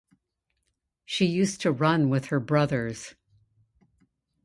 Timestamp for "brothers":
2.39-3.13